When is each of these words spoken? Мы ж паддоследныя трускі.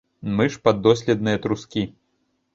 Мы 0.37 0.47
ж 0.55 0.61
паддоследныя 0.67 1.43
трускі. 1.45 1.87